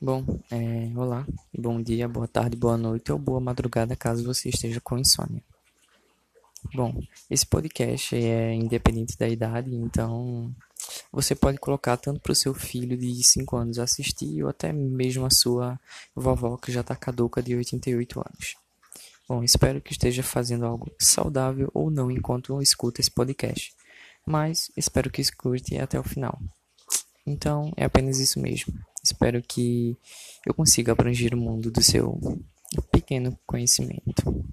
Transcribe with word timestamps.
Bom, 0.00 0.26
é, 0.50 0.92
olá, 0.94 1.26
bom 1.56 1.80
dia, 1.82 2.06
boa 2.06 2.28
tarde, 2.28 2.54
boa 2.54 2.76
noite 2.76 3.10
ou 3.10 3.18
boa 3.18 3.40
madrugada, 3.40 3.96
caso 3.96 4.22
você 4.22 4.50
esteja 4.50 4.78
com 4.78 4.98
insônia. 4.98 5.42
Bom, 6.74 7.00
esse 7.30 7.46
podcast 7.46 8.14
é 8.14 8.52
independente 8.52 9.16
da 9.16 9.26
idade, 9.26 9.74
então 9.74 10.54
você 11.10 11.34
pode 11.34 11.56
colocar 11.56 11.96
tanto 11.96 12.20
para 12.20 12.32
o 12.32 12.34
seu 12.34 12.52
filho 12.52 12.94
de 12.94 13.24
5 13.24 13.56
anos 13.56 13.78
assistir 13.78 14.42
ou 14.42 14.50
até 14.50 14.70
mesmo 14.70 15.24
a 15.24 15.30
sua 15.30 15.80
vovó 16.14 16.58
que 16.58 16.70
já 16.70 16.82
está 16.82 16.94
caduca 16.94 17.42
de 17.42 17.56
88 17.56 18.20
anos. 18.20 18.54
Bom, 19.26 19.42
espero 19.42 19.80
que 19.80 19.92
esteja 19.92 20.22
fazendo 20.22 20.66
algo 20.66 20.90
saudável 21.00 21.70
ou 21.72 21.90
não 21.90 22.10
enquanto 22.10 22.60
escuta 22.60 23.00
esse 23.00 23.10
podcast, 23.10 23.72
mas 24.26 24.70
espero 24.76 25.10
que 25.10 25.22
escute 25.22 25.78
até 25.78 25.98
o 25.98 26.04
final. 26.04 26.38
Então, 27.26 27.72
é 27.78 27.86
apenas 27.86 28.20
isso 28.20 28.38
mesmo. 28.38 28.74
Espero 29.06 29.40
que 29.40 29.96
eu 30.44 30.52
consiga 30.52 30.92
abranger 30.92 31.32
o 31.32 31.38
mundo 31.38 31.70
do 31.70 31.80
seu 31.80 32.18
pequeno 32.90 33.38
conhecimento. 33.46 34.44